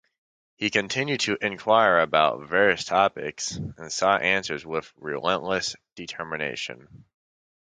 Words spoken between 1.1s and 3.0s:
to inquire about various